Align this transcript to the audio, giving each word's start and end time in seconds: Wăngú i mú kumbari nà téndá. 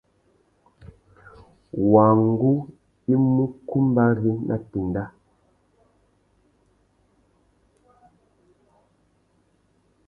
Wăngú 1.91 2.53
i 3.11 3.13
mú 3.33 3.43
kumbari 3.67 4.31
nà 4.47 4.55
téndá. 4.69 5.03